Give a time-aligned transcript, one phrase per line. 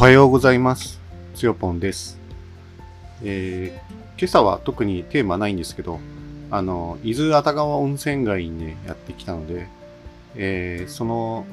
[0.00, 0.98] おはようございます。
[1.34, 2.18] つよぽんです。
[3.22, 6.00] えー今朝は特にテーマないんですけど、
[6.50, 9.68] あの、伊豆熱川温泉街にね、やってきたので、
[10.36, 11.44] えーその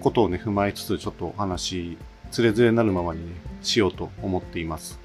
[0.00, 1.98] ことをね、踏まえつつ、ちょっとお話、
[2.30, 4.98] つれづれなるままにね、しようと思っています。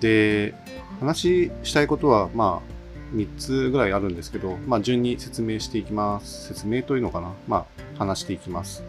[0.00, 0.54] で、
[1.00, 6.48] 話したいことは、まあ、3つぐらいあるんですけど、まあ、順に説明していきます。
[6.48, 7.34] 説明というのかな？
[7.46, 8.82] まあ、話していきます。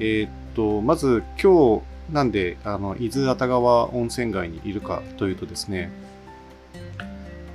[0.00, 5.92] えーと、まず今日、なんで、あの、伊豆熱川温泉街にいるかというとですね、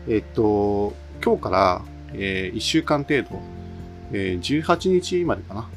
[0.07, 1.81] えっと、今日から、
[2.13, 3.41] え1週間程度、
[4.13, 5.69] えー18日までかな。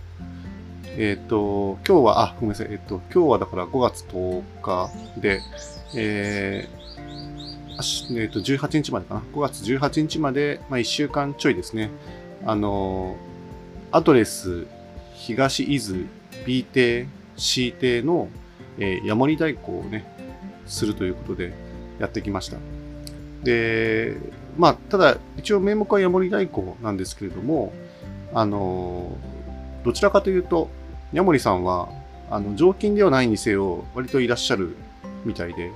[0.99, 4.91] えっと、今日は、あ、ごめんなさい、えっと、今日はだから5月10日
[5.21, 5.41] で、
[5.97, 9.23] えーえっと、18日までかな。
[9.35, 11.91] 5月18日まで、まあ、1週間ちょいですね。
[12.45, 13.17] あの、
[13.91, 14.67] アドレス、
[15.15, 16.07] 東伊豆
[16.47, 18.29] B 邸 C 邸の、
[18.79, 20.07] えー、ヤモリ代行をね、
[20.67, 21.53] するということで
[21.99, 22.59] やってきました。
[23.43, 24.17] で、
[24.57, 27.73] まあ、ただ、一応名目はヤモリ代行なんですけれども、
[28.33, 29.17] あの、
[29.85, 30.69] どちらかというと、
[31.13, 31.89] ヤモリさんは、
[32.31, 34.77] あの、常勤ではないにせよ、割といらっしゃる
[35.25, 35.71] みたいで、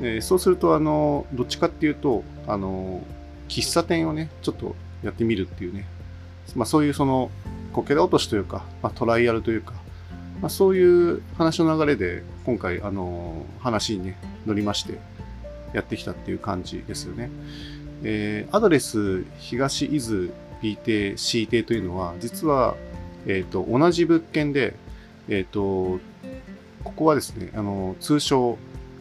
[0.00, 3.00] えーそうすると、あの、どっちかっていうと、あの、
[3.48, 5.86] 喫茶店をね、ちょっとやってみるっていうね、
[6.54, 7.30] まあ、そういうその、
[7.72, 9.74] こけら落としというか、まあ、トライアルというか、
[10.42, 14.98] まあ、そういう話の流れで、今回、あの、話にね、乗りまして、
[15.72, 17.30] やってきたっていう感じですよね。
[18.02, 22.74] えーアドレス、東伊豆 B 邸 C 邸というのは、実は、
[23.26, 24.74] えっ、と、同じ物件で、
[25.28, 26.00] えっ、と、
[26.82, 28.58] ここはですね、あの、通称、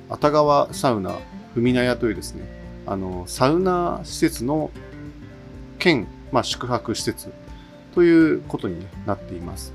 [0.09, 1.17] 熱川サウナ、
[1.56, 2.44] 海名屋というですね、
[2.86, 4.69] あの、サウナ施設の
[5.80, 7.31] 兼、まあ、宿泊施設
[7.95, 9.73] ということになっています。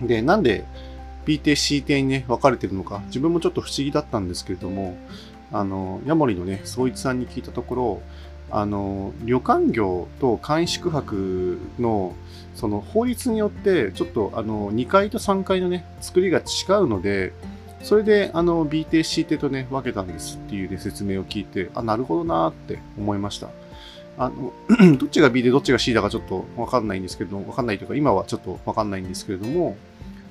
[0.00, 0.64] で、なんで
[1.24, 4.96] B 邸 C 邸にね、分かれてるのか、自分もちょっと不思議だったんですけれども、
[5.52, 8.02] あの、ヤモリのね、総一さんに聞いたところ、
[8.50, 12.14] あの、旅館業と簡易宿泊の、
[12.54, 16.42] その法律によって、ちょっとあの、2階と3階のね、作りが違
[16.82, 17.32] うので、
[17.82, 23.48] それで、あの、B 邸 C 邸とね、分けたんですっていうね、説明を聞いて、あ、なるほどなーって思いました。
[24.16, 24.52] あの、
[24.96, 29.76] どっちが B でどっちが C だかちょっとわかんないんですけど、わかんないというか、今はちょっとわかんないんですけれども、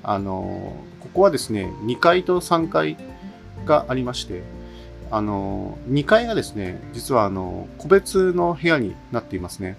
[0.03, 2.97] あの、ここはですね、2階と3階
[3.65, 4.43] がありまして、
[5.11, 9.77] あの、2階がですね、実はあの、個別の部屋になっていますね。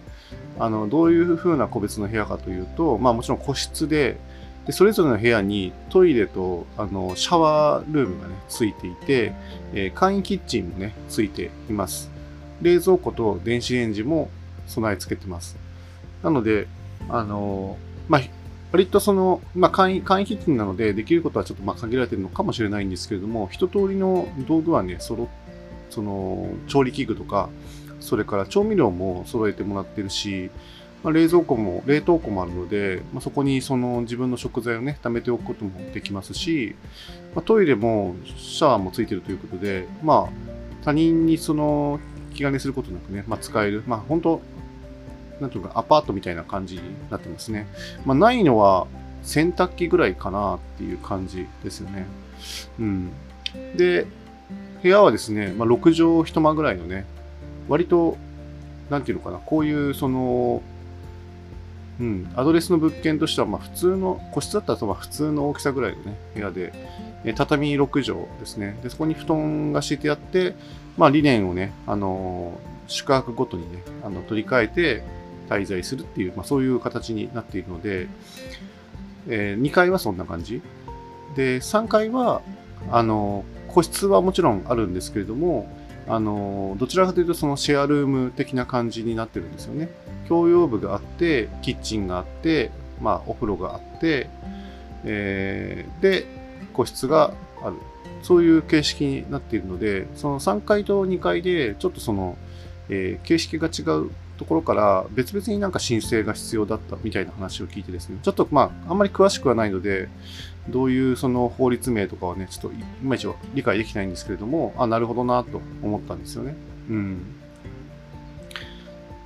[0.58, 4.18] あの、どういう風な個別の部屋かというと、まあもちろん個室で、
[4.66, 9.32] でそれぞれの部屋にトイレとあのシャワールームがね、ついていて、
[9.74, 12.10] えー簡易キッチンもね、ついています。
[12.62, 14.30] 冷蔵庫と電子レンジも
[14.66, 15.56] 備え付けてます。
[16.22, 16.66] なので、
[17.08, 17.76] あの
[18.08, 18.22] まあ、
[18.74, 25.28] 割とその、まあ、簡易、簡易キッチンなので、できることはちょっとまあ限られてるのかもしれないんですけれども、一通りの道具はね、そろ、
[25.90, 27.50] その、調理器具とか、
[28.00, 30.50] それから調味料も揃えてもらってるし、
[31.04, 36.74] まあ、冷蔵庫も、冷凍庫もあるので、まあ、そこにその自分の食材をね、貯めておくこともできますし、
[37.36, 42.00] まあ、トイレもシャワーもついてるということで、まあ、他人にその
[42.34, 44.40] 気兼ねすることなくね、まあ、使える、まあ、本当
[45.40, 47.66] なんていうか、アパートみたいな感じになってますね。
[48.04, 48.86] まあ、ないのは
[49.22, 52.06] 洗濯機ぐらいかなっていう感じですよね。
[52.78, 53.10] うん。
[53.76, 54.06] で、
[54.82, 57.06] 部屋はですね、まあ、6畳一間ぐらいのね、
[57.68, 58.16] 割と、
[58.90, 60.62] なんていうのかな、こういう、その、
[62.00, 66.72] うん、アドレスの物件としては、まあ、普通の、個室だったらまあ普通の大きさぐらいのね、部屋で、
[67.24, 68.78] え畳6畳ですね。
[68.82, 70.54] で、そこに布団が敷いてあって、
[70.98, 75.02] まあ、理念をね、あのー宿泊ごとにね、あの取り替えて
[75.48, 78.08] 滞在するっていう、まあ、そういう形になっているので、
[79.28, 80.62] え2階はそんな感じ。
[81.36, 82.42] で、3階は、
[82.90, 85.68] あの個室はもちろんあるんですけれども、
[86.06, 89.88] あのどちらかというとそのシェアルーム的な感じになってるんですよね。
[90.28, 94.28] 共用部があって、キッチンがあって、まあ、お風呂があって、
[95.04, 96.26] えーで、
[96.72, 97.76] 個室がある。
[98.22, 102.36] そういう形式になっているので、その3階と2階で、ちょっとその、
[102.88, 110.08] えー形式が違うところから、別々になんか申請が必要だったみたいな話を聞いてですね、ちょっとまあ、あんまり詳しくはないので、
[110.68, 116.54] どういうその法律名とかはね、ちょっといまいちは理解できないんですけれども、あ、なるほどなと思ったんですよね。
[116.90, 117.22] うん。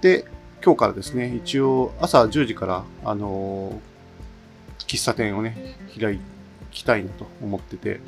[0.00, 0.24] で、
[0.64, 3.98] 今日からですね、一応朝10時から、あのー
[4.88, 6.18] 喫茶店をね、開
[6.70, 8.00] きたいなと思ってて、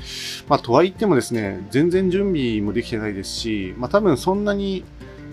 [0.49, 4.85] まあ、とはいってもですね、全然準備もできてないですし、まあ、多分そんなに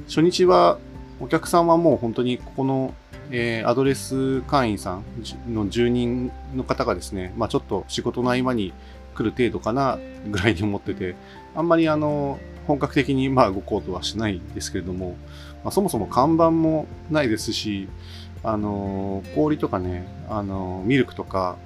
[0.07, 0.77] 初日は
[1.19, 2.93] お客さんはもう本当にここの、
[3.31, 5.03] えーアドレス会員さん
[5.53, 8.73] の住人の方がですね、まあ、ちょっと仕事の合間に
[9.15, 9.97] 来る程度かな
[10.29, 11.15] ぐらいに思ってて、
[11.55, 15.15] あんまりあの、本格的にまあ動こうとはしないんですけれども、
[15.63, 17.89] まあ、そもそも看板もないですし、
[18.43, 21.57] あの氷とかね、あのミルクとか、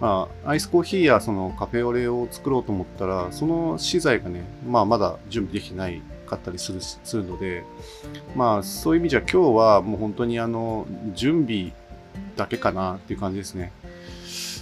[0.00, 7.64] まあ、アイスコーヒーやそのカフェオレを作ろうと思ったら、その資材がね、まあ、まだ準備できてないかったりするするので、
[8.36, 11.72] まあ、そういう意味じゃ今日はもう本当にあの準備
[12.36, 13.72] だけかなっていう感じですね。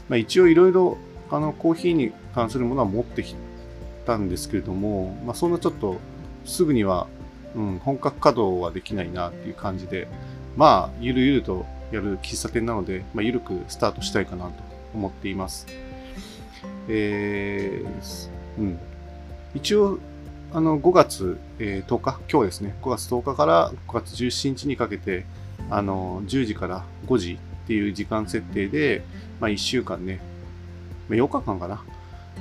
[0.08, 0.98] まあ、一応いろいろ
[1.30, 3.34] あのコーヒーに関するものは持ってき
[4.06, 5.98] たんですけれども、まあ、そんなちょっと
[6.44, 7.08] すぐには、
[7.54, 10.06] うん、本格稼働はできないなっていう感じで、
[10.56, 14.52] まあ、ゆるゆるとやる喫茶店なので、まあ、ゆるくスタートしたいかなと
[14.94, 15.66] 思っています。
[16.88, 18.78] えー、うん。
[19.54, 19.98] 一応、
[20.52, 25.26] あの、5月、えー、10日、今日ですね、5月10日から5月17日にかけて、
[25.70, 29.02] あの、10時から5時っていう時間設定で、
[29.40, 30.20] まあ、1週間ね、
[31.08, 31.84] まあ、8日間かな、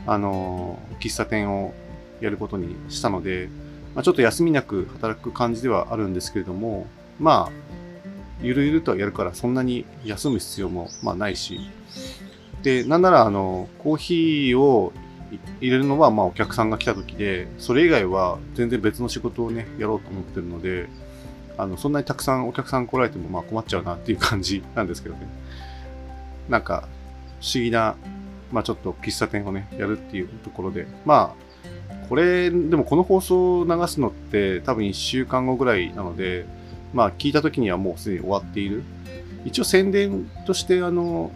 [0.05, 1.73] あの、喫茶店を
[2.21, 3.49] やることにしたので、
[3.95, 6.85] まあ、ちょっと休みなく働く感じではあるんですけれども、
[7.19, 7.51] まあ、
[8.41, 11.59] ゆるゆるとやるからそんなに休む必要もまあないし、
[12.61, 14.93] で、なんならあの、コーヒーを
[15.61, 20.87] 入れるのはまあお客さんが来た時で、それ以外は全然別の仕事をね、やろうと思ってるので、
[21.57, 25.21] あの、そんなにたくさんお客さん来られてもまあ困っちゃうなっていう感じ なんですけどね。
[26.49, 26.87] なんか、
[27.41, 27.95] 不思議な、
[28.51, 31.33] まあちょっと喫茶店をね、やるっていうところで、ま
[31.89, 36.45] あ、これ、でもこの放送を流すのって多分1週間後ぐらいなので、
[36.93, 38.83] まあ聞いた時にはもうすでに終わっている。
[39.43, 41.31] 一応宣伝としてあの、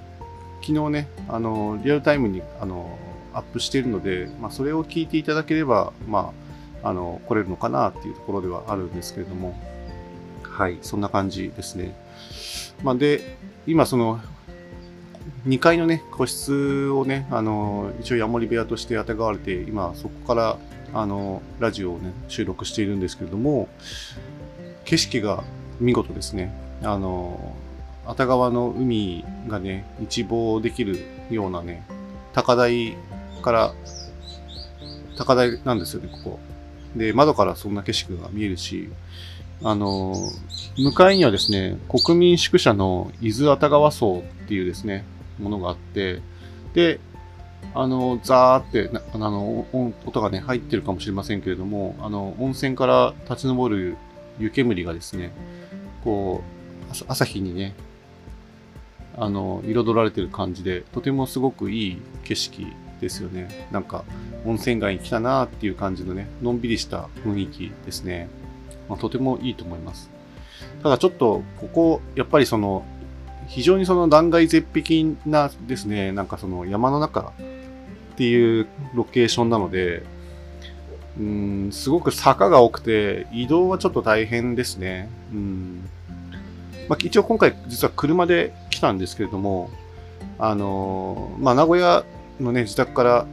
[0.62, 2.98] 昨日ね、あの、リアルタイムにあの、
[3.34, 6.34] アップしているので、まあそれを聞いていただければ、ま
[6.84, 9.56] あ、あの、来れるのかなっていうところではあるんですけれども、
[10.44, 11.96] はい、そんな感じですね。
[12.84, 13.38] まあで、
[13.68, 14.20] 今その、
[15.48, 20.58] 2階のね、個室をね、あの、一応ヤモリ部屋としてあてがわれて、今そこから、
[20.94, 23.68] あの、ラジオをね、収録しているんですけれども、
[24.86, 25.44] 景色が
[25.80, 26.54] 見事ですね。
[26.84, 27.56] あの、
[28.06, 31.00] 熱川の海がね、一望できる
[31.30, 31.84] ようなね、
[32.34, 32.98] 高台
[33.40, 33.74] から、
[35.18, 36.40] 高台なんですよね、ここ。
[36.96, 38.90] で、窓からそんな景色が見えるし、
[39.64, 40.16] あの、
[40.78, 45.04] 向かいにはですね、国民宿舎の伊豆熱川荘っていうですね、
[45.38, 46.22] ものがあって、
[46.74, 47.00] で、
[47.74, 49.66] あの、ザーって、あの、
[50.06, 53.98] 音がね、入ってるかもしれませんけれども、あの、温泉から立ち上る
[54.40, 55.32] 湯煙がですね、
[56.04, 56.42] こ
[56.90, 57.76] う、朝日にね、
[59.18, 62.66] あの、彩られてる感じで、とてもすごくいい景色
[63.00, 63.68] ですよね。
[63.72, 64.04] なんか、
[64.46, 68.30] 温泉街に来たなっていう感じのね、のんびりした雰囲気ですね。
[68.88, 70.10] まあ、とてもいいと思います。
[70.84, 72.86] ただちょっと、ここ、やっぱりその、
[73.48, 77.34] 非常にその断崖絶壁なですね、なんかその山の中
[78.14, 80.04] っていうロケーションなので、
[81.20, 85.10] うん、すごく坂が多くて、移動はちょっと大変ですね。
[85.34, 85.90] うん。
[86.88, 89.70] まあ、一応今回実は車で来たんですけれども、
[90.38, 92.04] あのまあ、名古屋
[92.40, 93.26] のね、自宅から、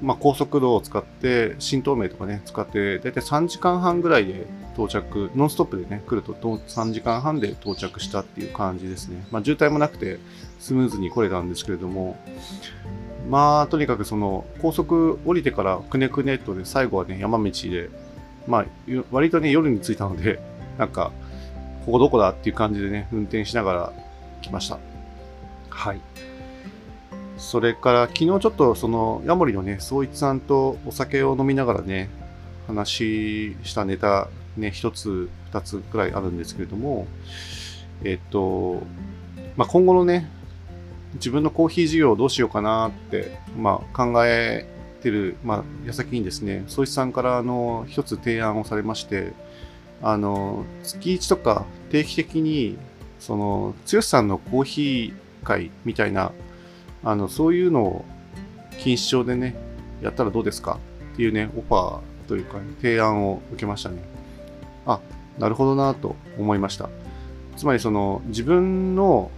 [0.00, 9.26] まあ、高速道を使って、新東名とかね、使って、だいたい3時間半ぐらいで到着、ノンストップでね、来ると3時間半で到着したっていう感じですね。
[9.30, 10.18] まあ、渋滞もなくて、
[10.60, 12.16] スムーズに来れたんですけれども、
[13.28, 17.90] まあ、とにかくその、高速降りてからくねくねっとで、最後はね、山道で、
[18.46, 18.66] まあ、
[19.10, 20.40] 割とね、夜に着いたので、
[20.78, 21.10] なんか、
[21.84, 23.92] ここどこだっていう感じでね、運転しながら
[24.42, 24.78] 来ました。
[25.68, 26.00] はい。
[27.38, 32.10] それから、昨日ちょっとその、ヤモリのね、総一さんとお酒を飲みながらね、
[32.66, 37.06] 話したネタ、ね、一つ、二つくらいあるんですけれども、
[38.04, 38.82] えっと、
[39.56, 40.28] まあ、今後のね、
[41.14, 44.66] 自分のコーヒー事業をどうしようかなって、まあ、考え
[45.00, 49.32] てる、まあ、矢先にですね、総一さんからあの一つ提案をされまして、
[50.02, 52.78] あの月1とか定期的に
[53.18, 56.32] その剛さんのコーヒー会みたいな
[57.04, 58.04] あのそういうのを
[58.72, 59.56] 錦糸町でね
[60.02, 60.78] やったらどうですか
[61.14, 64.02] っていうねオファーというか、ね、提案を受けましたね
[64.86, 65.00] あ
[65.38, 66.88] なるほどなと思いました
[67.56, 69.30] つまりその自分の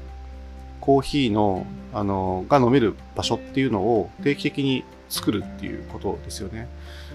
[0.80, 6.68] コーヒーの、あの、が飲める場所っていうのを定期的に作るっていうことですよね。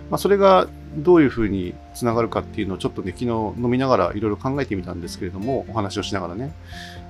[0.10, 6.54] まあ、それがどういうふうにつながるかっていうのをちょっとね、昨日飲みながらいろいろ考えてみたんですけれども、お話をしながらね。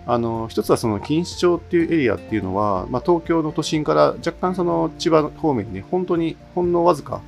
[0.08, 7.22] あの、一つはその錦糸町っていうエリアっていうのは、まあ、東京の都心から若干その千葉方面にね、本当にほんのわずか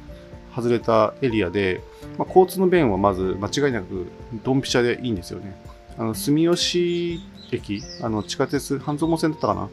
[0.56, 1.82] 外れたエリアで、
[2.18, 4.08] まあ、交通の便はまず間違いなく
[4.44, 5.56] ドンピシャでいいんですよね。
[5.98, 7.20] あの、住吉
[7.52, 9.70] 駅、あの地下鉄、半蔵門線だったかな？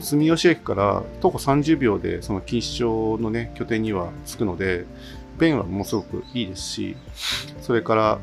[0.00, 4.86] 住吉駅から徒歩30秒でその錦糸町のね、拠点には着くので、
[5.38, 6.96] 便はものすごくいいですし、
[7.60, 8.18] それから、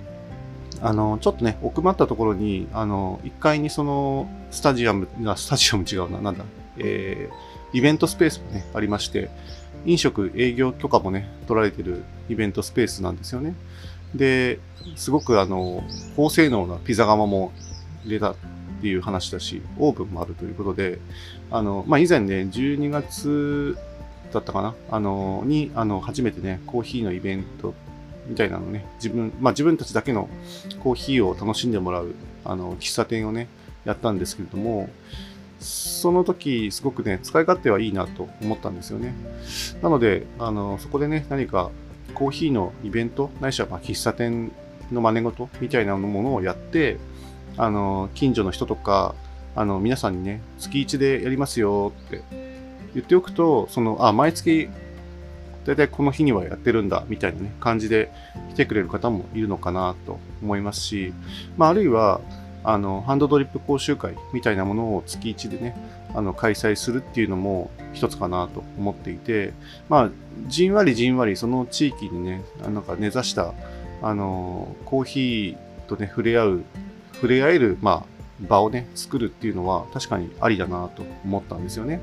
[0.81, 6.45] あの、ちょっとね、奥まったところに、あの、1階にその、スタジアム、スタジアム違うな、なんだ、
[6.77, 9.29] えー、イベントスペースもね、ありまして、
[9.85, 13.55] 飲食営業許可もね、取られてるイベントスペースなんですよね。
[14.13, 14.59] で、
[14.95, 15.83] すごくあの、
[16.15, 17.51] 高性能なピザ窯も
[18.03, 18.35] 入れたっ
[18.81, 20.99] ていう話だし、オーブンもあるということで、
[21.51, 23.77] あの、まあ、以前ね、12月
[24.33, 27.73] だったかな、あの、に、あの、初めてね、コーヒーのイベント
[28.27, 30.29] みたいなのね、自分、まあ、自分たちだけの
[30.83, 33.47] コーヒーを楽しんでもらう、あの、喫茶店をね、
[33.85, 34.89] やったんですけれども、
[35.59, 39.13] その時、すごくね、使い勝手はいいなと思ったんですよね。
[39.81, 41.71] なので、あの、そこでね、何か
[42.13, 44.51] コーヒーのイベント、ないしはま喫茶店
[44.91, 46.97] の真似事みたいなものをやって、
[47.57, 49.15] あの、近所の人とか、
[49.55, 52.23] あの、皆さんにね、月1でやりますよって
[52.93, 54.69] 言っておくと、その、あ、毎月、
[55.65, 58.11] だいたいこの日にはやってるんだ、みたいなね、感じで
[58.51, 61.13] 来てくれる方もいるのかなと思いますし、
[61.57, 62.21] まあ、あるいは、
[62.63, 65.75] あの、ハンドドリップ講習会みたいなものを月1でね、
[66.13, 69.53] あの、開催するっていうのも一つかなと思っていて、
[69.89, 70.09] まあ、
[70.47, 73.53] じんわりじんわりその地域にね、なんか根ざした、
[74.01, 76.63] あの、コーヒーとね、触れ合う、
[77.13, 82.01] 触れ合える、まあ、場をね、作るっていうのは確かにありだなと思ったんですよね。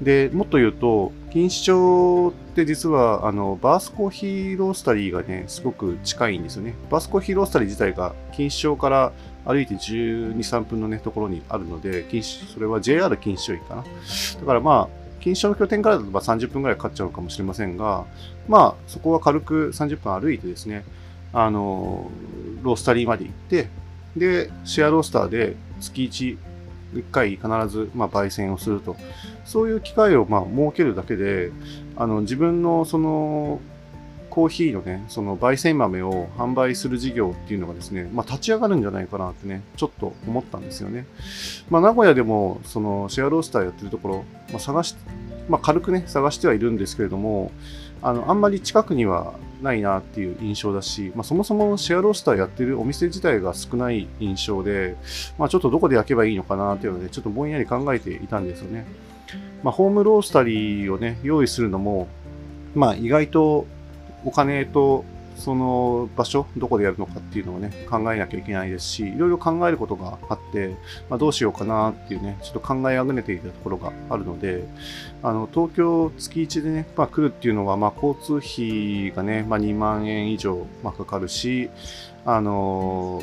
[0.00, 6.74] で、もっと言うと、錦糸町って実は、あの、バースコーヒーロースタリーがね、すごく近いんですよね。
[6.90, 9.12] バースコーヒーロースタリー自体が錦糸町から
[9.44, 13.82] 歩いて12、3分のね、ところにあるので、それは JR 錦糸町駅かな。
[13.82, 18.06] だからまあ、錦糸町の拠点からだと30分くらいかかっちゃうかもしれませんが、
[18.48, 20.84] まあ、そこは軽く30分歩いてですね、
[21.32, 22.10] あの、
[22.62, 23.68] ロースタリーまで行って、
[24.16, 26.38] で、シェアロースターで月1、
[26.94, 28.96] 1回必ず、まあ、焙煎をすると。
[29.44, 31.50] そういう機会を、まあ、設けるだけで、
[31.96, 33.60] あの、自分の、その、
[34.30, 41.06] コーヒーのね、その焙煎豆を販売する事業っていうのがですね、まあ、立ち上がるんじゃないかなってね、ちょっと思ったんですよね。
[41.70, 44.96] まあ、名古屋でも、そのシェアロースターやってるところ、まあ、探し、
[45.48, 47.50] まあ、軽くね、探してはいるんですけれども、
[48.02, 54.96] あの、あんまり近くにはないなっていう印象だし、まあ、そもそもシェアロースターやってるお店自体が少ない印象で、
[55.38, 58.86] まあ、ちょっとどこで焼けばいいのかなっていうので、ちょっとぼんやり考えていたんですよね。
[59.62, 62.06] まあ、ホームロースタリーをね、用意するのも、
[62.74, 63.66] まあ、意外と
[64.24, 65.04] お金と
[65.38, 70.76] その場所、どこでやるのかっていうのをね、考えなきゃいけないですし、いろいろ考えることがあって、
[71.08, 74.64] まあ、どうしようかなっていうね、ちょっと考えあぐねていたところがあるので、
[75.22, 81.70] あの、東京月1でね、まあ、来るっていうのは、まあ、交通費がね、まあ、2万円以上、まあ、かかるし、
[82.24, 83.22] あの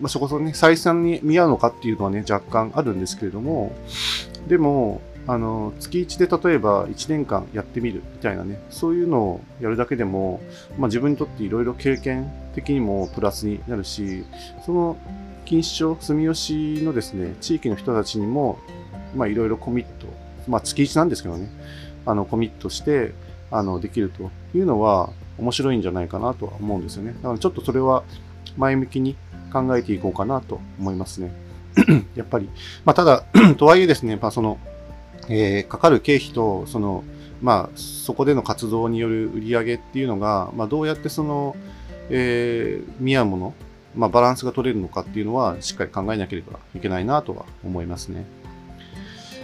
[0.00, 3.72] まあ、そこそね、採算に見合うのかっていうのはね、若干あるんですけれども、
[4.46, 10.40] でも、あの月1で例えば1年間やってみるみたいなね、そういうのをやるだけでも、
[10.78, 14.24] まあ、自分にとっていろいろ経験的にもプラスになるし、
[14.64, 14.96] その
[15.44, 18.58] 錦糸町、住吉のですね、地域の人たちにも、
[19.14, 20.06] まあいろいろコミット、
[20.48, 21.50] まあ月1なんですけどね、
[22.06, 23.12] あのコミットして、
[23.50, 27.12] あの、できるというのは面白いんじゃないかなとは思うんですよね。
[27.12, 28.02] だからちょっとそれは
[28.56, 29.14] 前向きに
[29.52, 31.32] 考えていこうかなと思いますね。
[32.16, 32.48] やっぱり。
[32.86, 33.24] まあただ、
[33.58, 34.58] とはいえですね、まあその、
[35.28, 37.04] えー、かかる経費と、その、
[37.40, 41.56] まあ、そこでの活動による売り上げっていうのが、まあ、どうやってその、
[42.10, 43.54] えー、見合うもの、
[43.94, 48.24] まあ、バランスが取れるのかっていうのは、しっかり考えなければいけないなとは思いますね。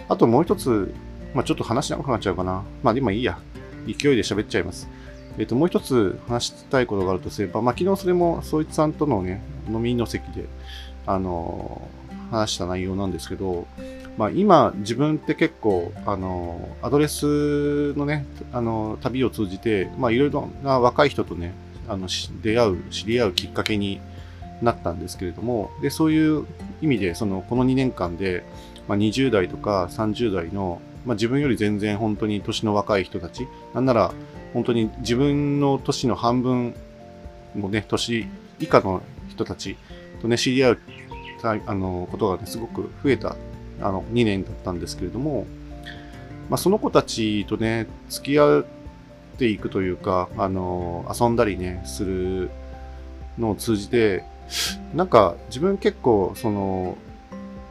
[0.09, 0.93] あともう一つ、
[1.33, 2.63] まあ、ちょっと話長くなっちゃうかな。
[2.83, 3.39] まあ、今いいや。
[3.85, 4.89] 勢いで喋っちゃいます。
[5.37, 10.45] えっ、ー、と、もう一つ話したいことがあるとすれば、まあ、昨日それも、そいつさんとのね、飲みの席で、
[11.05, 13.67] あのー、話した内容なんですけど、
[14.17, 21.53] まあ、今、自分って結構、あの、アドレスのね、あの、旅を通じて、まあ、いろいろな若い人とね、
[21.87, 22.07] あの、
[22.41, 23.99] 出会う、知り合うきっかけに
[24.61, 26.45] なったんですけれども、で、そういう
[26.81, 28.45] 意味で、その、この2年間で、
[28.87, 34.13] まあ、20代とか30代の、まあ、自分より全然本当に年の若い人たち、なんなら、
[34.53, 36.73] 本当に自分の年の半分
[37.53, 38.29] もね、年
[38.59, 39.75] 以下の人たち
[40.21, 40.79] とね、知り合う
[41.43, 43.35] あのことがね、すごく増えた
[43.81, 45.45] あの2年だったんですけれども、
[46.49, 48.65] まあ、その子たちとね、付き合っ
[49.37, 52.49] ていくというか、あの遊んだりね、する
[53.37, 54.23] のを通じて、
[54.93, 56.97] なんか自分結構、その、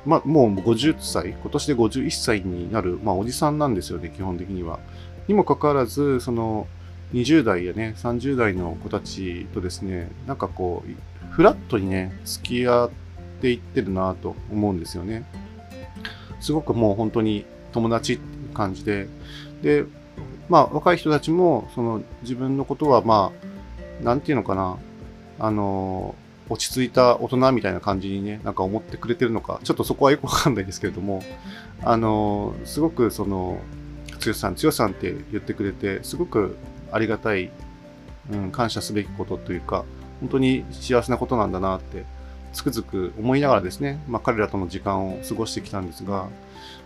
[0.05, 4.81] まあ、もう50歳、今年で51歳になる、まあ、おじさんなんですよね、基本的には。
[5.29, 6.67] にもかかわらず、その、
[7.13, 12.91] 20代やね、30代の子たちとですね、なんかこう、フラットにね、付き合っ
[13.41, 15.25] ていってるなと思うんですよね。
[16.41, 18.23] すごくもう本当に友達って
[18.55, 19.09] 感じで、
[19.63, 19.85] で、
[20.49, 23.33] まあ若い人たちも、その自分のことはま
[24.01, 24.77] あ、なんていうのかな、
[25.39, 26.15] あの、
[26.49, 31.23] 落ち着いた大人みたいな感じにね、なんか思ってくれてるのか、ちょっとそこはよくわかんないですけれども、
[31.83, 33.59] あの、すごくその、
[34.25, 36.57] 剛さん、剛さんって言ってくれて、すごく
[36.93, 37.51] ありがたい、
[38.31, 39.85] うん、感謝すべきことというか、
[40.21, 42.05] 本当に幸せなことなんだなって、
[42.55, 46.29] つくづく思いながらですね、まあ彼らとの時間を過ごしてきたんですが、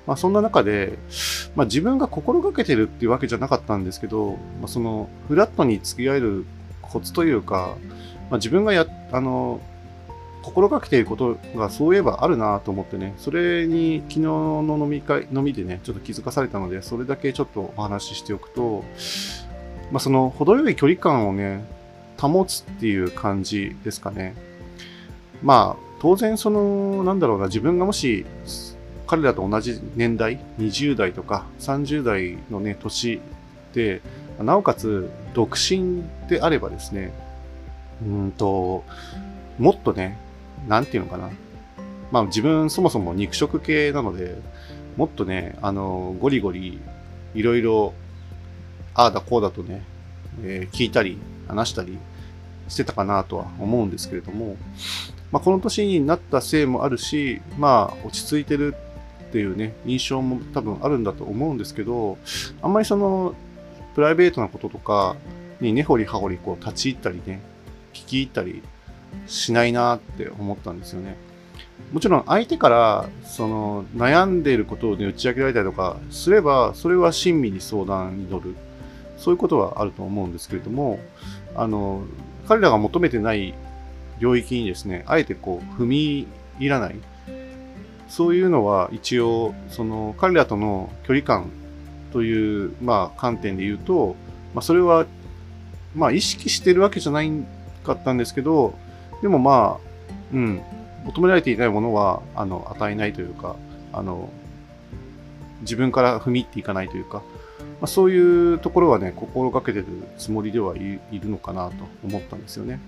[0.07, 0.99] まあそんな中で、
[1.55, 6.45] まあ自分が心がけてるっていうわけじゃなかったんですけど、まあそのフラットに付き合える
[6.83, 7.77] コツというか、
[8.31, 9.61] まあ自分がや、あの、
[10.43, 18.85] 心がけていることがそういえばあるなと思ってね、それに昨日の飲み会、飲みでね、ちょっと気づかされたので、それだけちょっとお話ししておくと、
[19.93, 21.65] まあ、その程よい距離感をね、
[22.19, 24.35] 保つっていう感じですかね。
[25.43, 28.25] まあ、当然その、なんだろうな、自分がもし、
[29.07, 33.21] 彼らと同じ年代、20代とか30代のね、年
[33.73, 34.03] で、
[34.39, 37.13] なおかつ独身であればですね、
[38.03, 38.85] うんと、
[39.59, 40.19] もっとね、
[40.69, 41.31] なんていうのかな。
[42.11, 44.37] まあ自分そもそも肉食系なので、
[44.97, 46.81] もっとね、あの、ゴリゴリ、
[47.35, 47.95] いろいろ、
[48.95, 49.83] ああだこうだとね、
[50.43, 51.19] えー、聞いたり、
[51.49, 51.99] 話したり
[52.69, 54.57] してたかなとは思うんですけれども、
[55.33, 58.75] まあこの年になったせいもあるし、まあ落ち着いてる
[59.29, 62.19] っていうね、印象も多分あるんだと思うんですけど、
[62.63, 63.35] あんまりその、
[63.95, 65.17] プライベートなこととか
[65.61, 67.41] に根掘り葉掘りこう立ち入ったりね、
[67.93, 68.63] 聞き入ったり
[69.27, 71.17] しないなって思ったんですよね。
[71.93, 78.55] もちろん相手からその悩んでいることを、ね、打ち明けられたりとかすれば、それは親身に相談に乗る。
[79.17, 81.01] そういうことはあると思うんですけれども、
[81.57, 82.05] あの、
[82.47, 83.53] 彼らが求めてない
[84.19, 86.27] 領域にですね、あえてこう踏み
[86.59, 86.97] 入らない。
[88.09, 91.51] そういうのは一応、その彼らとの距離感
[92.13, 94.17] という、まあ、観点で言うと、
[94.55, 95.07] まあ、それは、
[95.95, 97.31] まあ、意識してるわけじゃない
[97.85, 98.75] かったんですけど、
[99.21, 99.89] でもまあ、
[100.33, 100.63] うん、
[101.05, 103.57] 求められていないものは、あの、与えないというか、
[103.93, 104.31] あの、
[105.61, 107.23] 自分から踏み入っていかないというか、
[107.81, 112.81] まあ、そういうところはね、心がけてるつもりではいるのかなと思ったんですよね。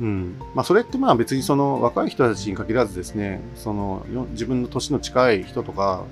[0.00, 0.36] うん。
[0.54, 6.04] まあ、それってまあ別にその若い人たちに限らずですね、その自分の年の近い人とか、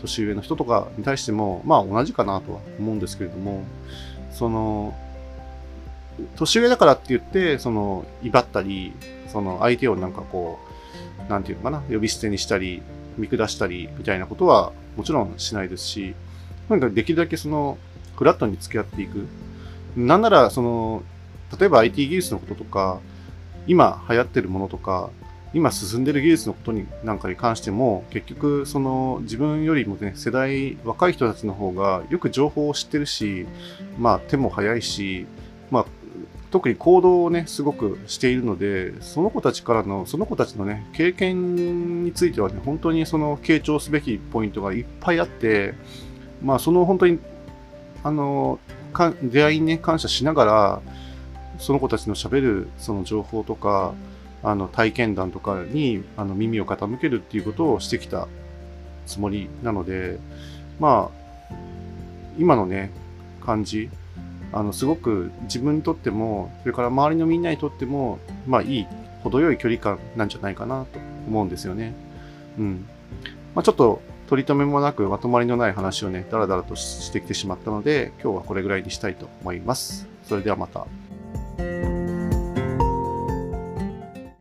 [0.00, 3.64] 年上の人とかに対しても、まあ同じかなとは思うんですけれども、
[4.30, 4.94] その、
[6.36, 8.92] 年上だからって言って、その、威張ったり、
[9.28, 10.58] その相手をなんかこ
[11.26, 12.82] う、なんていうのかな、呼び捨てにしたり、
[13.16, 16.14] 見下したり、みたいなことはもちろんしないですし、
[16.68, 17.78] なんかできるだけその、
[18.16, 19.26] フラットに付き合っていく。
[19.96, 21.02] なんなら、その、
[21.58, 23.00] 例えば IT 技術のこととか、
[23.66, 25.10] 今流行ってるものとか、
[25.52, 33.46] 今進んでる技術のことになんかに関しても、結局、その自分よりもね、世代、若い人たちの方がよく情報を知ってるし、
[33.98, 35.26] まあ手も早いし、
[35.70, 35.86] まあ
[36.54, 45.74] 特に行動をね、すごくしているので、その子たちからの、その子たちのね、経験についてはね、本当にその傾聴すべきポイントがいっぱいあって、
[46.44, 47.18] まあ、その本当に、
[48.04, 48.60] あの、
[49.22, 50.82] 出会いにね、感謝しながら、
[51.58, 53.94] その子たちのしゃべるその情報とか、
[54.42, 58.28] あの、体験談とかに、あの、耳を傾けるっていうことをしてきた
[59.06, 60.18] つもりなので、
[60.78, 61.54] まあ、
[62.38, 62.90] 今のね、
[63.44, 63.88] 感じ、
[64.52, 68.86] あの、すごく自分にとっても、それから周りのみんなにとっても、まあいい、
[69.22, 71.94] 程よい距離感なんじゃないかなと思うんですよね。
[72.58, 72.86] うん。
[73.54, 80.08] まあちょっと、取り留めもなくまとまりのない話をね、だらだらとしてきてしまったので、今日はこれぐらいにしたいと思います。
[80.24, 80.86] それではまた。